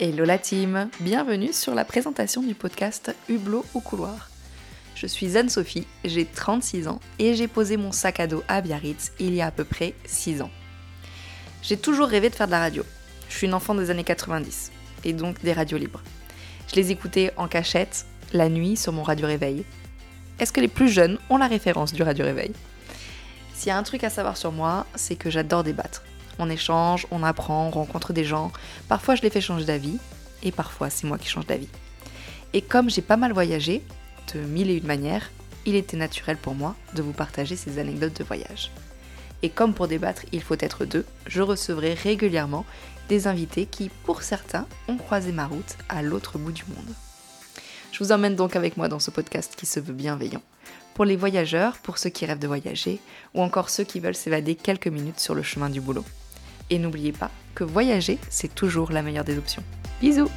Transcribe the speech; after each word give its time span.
Hello 0.00 0.24
la 0.24 0.38
team, 0.38 0.88
bienvenue 1.00 1.52
sur 1.52 1.74
la 1.74 1.84
présentation 1.84 2.40
du 2.40 2.54
podcast 2.54 3.12
Hublot 3.28 3.64
au 3.74 3.80
couloir. 3.80 4.30
Je 4.94 5.08
suis 5.08 5.36
Anne-Sophie, 5.36 5.88
j'ai 6.04 6.24
36 6.24 6.86
ans 6.86 7.00
et 7.18 7.34
j'ai 7.34 7.48
posé 7.48 7.76
mon 7.76 7.90
sac 7.90 8.20
à 8.20 8.28
dos 8.28 8.44
à 8.46 8.60
Biarritz 8.60 9.10
il 9.18 9.34
y 9.34 9.40
a 9.40 9.46
à 9.46 9.50
peu 9.50 9.64
près 9.64 9.94
6 10.04 10.42
ans. 10.42 10.52
J'ai 11.62 11.76
toujours 11.76 12.06
rêvé 12.06 12.30
de 12.30 12.36
faire 12.36 12.46
de 12.46 12.52
la 12.52 12.60
radio. 12.60 12.84
Je 13.28 13.38
suis 13.38 13.48
une 13.48 13.54
enfant 13.54 13.74
des 13.74 13.90
années 13.90 14.04
90 14.04 14.70
et 15.02 15.12
donc 15.12 15.42
des 15.42 15.52
radios 15.52 15.78
libres. 15.78 16.04
Je 16.68 16.76
les 16.76 16.92
écoutais 16.92 17.32
en 17.36 17.48
cachette, 17.48 18.06
la 18.32 18.48
nuit 18.48 18.76
sur 18.76 18.92
mon 18.92 19.02
radio 19.02 19.26
réveil. 19.26 19.64
Est-ce 20.38 20.52
que 20.52 20.60
les 20.60 20.68
plus 20.68 20.90
jeunes 20.90 21.18
ont 21.28 21.38
la 21.38 21.48
référence 21.48 21.92
du 21.92 22.04
radio 22.04 22.24
réveil? 22.24 22.52
S'il 23.52 23.70
y 23.70 23.72
a 23.72 23.76
un 23.76 23.82
truc 23.82 24.04
à 24.04 24.10
savoir 24.10 24.36
sur 24.36 24.52
moi, 24.52 24.86
c'est 24.94 25.16
que 25.16 25.28
j'adore 25.28 25.64
débattre. 25.64 26.04
On 26.38 26.50
échange, 26.50 27.06
on 27.10 27.22
apprend, 27.22 27.66
on 27.66 27.70
rencontre 27.70 28.12
des 28.12 28.24
gens. 28.24 28.52
Parfois 28.88 29.14
je 29.14 29.22
les 29.22 29.30
fais 29.30 29.40
changer 29.40 29.64
d'avis 29.64 29.98
et 30.42 30.52
parfois 30.52 30.90
c'est 30.90 31.06
moi 31.06 31.18
qui 31.18 31.28
change 31.28 31.46
d'avis. 31.46 31.68
Et 32.52 32.62
comme 32.62 32.88
j'ai 32.88 33.02
pas 33.02 33.16
mal 33.16 33.32
voyagé, 33.32 33.82
de 34.34 34.40
mille 34.40 34.70
et 34.70 34.76
une 34.76 34.86
manières, 34.86 35.30
il 35.66 35.74
était 35.74 35.96
naturel 35.96 36.36
pour 36.36 36.54
moi 36.54 36.74
de 36.94 37.02
vous 37.02 37.12
partager 37.12 37.56
ces 37.56 37.78
anecdotes 37.78 38.16
de 38.16 38.24
voyage. 38.24 38.70
Et 39.42 39.50
comme 39.50 39.74
pour 39.74 39.86
débattre, 39.86 40.22
il 40.32 40.42
faut 40.42 40.56
être 40.58 40.84
deux, 40.84 41.04
je 41.26 41.42
recevrai 41.42 41.94
régulièrement 41.94 42.64
des 43.08 43.26
invités 43.26 43.66
qui, 43.66 43.90
pour 44.04 44.22
certains, 44.22 44.66
ont 44.88 44.96
croisé 44.96 45.32
ma 45.32 45.46
route 45.46 45.76
à 45.88 46.02
l'autre 46.02 46.38
bout 46.38 46.52
du 46.52 46.64
monde. 46.68 46.94
Je 47.92 48.02
vous 48.02 48.12
emmène 48.12 48.36
donc 48.36 48.56
avec 48.56 48.76
moi 48.76 48.88
dans 48.88 48.98
ce 48.98 49.10
podcast 49.10 49.54
qui 49.56 49.66
se 49.66 49.80
veut 49.80 49.94
bienveillant. 49.94 50.42
Pour 50.94 51.04
les 51.04 51.16
voyageurs, 51.16 51.78
pour 51.78 51.98
ceux 51.98 52.10
qui 52.10 52.26
rêvent 52.26 52.38
de 52.38 52.46
voyager, 52.46 52.98
ou 53.34 53.42
encore 53.42 53.70
ceux 53.70 53.84
qui 53.84 54.00
veulent 54.00 54.14
s'évader 54.14 54.56
quelques 54.56 54.88
minutes 54.88 55.20
sur 55.20 55.34
le 55.34 55.42
chemin 55.42 55.70
du 55.70 55.80
boulot. 55.80 56.04
Et 56.70 56.78
n'oubliez 56.78 57.12
pas 57.12 57.30
que 57.54 57.64
voyager, 57.64 58.18
c'est 58.28 58.54
toujours 58.54 58.92
la 58.92 59.02
meilleure 59.02 59.24
des 59.24 59.38
options. 59.38 59.62
Bisous 60.00 60.30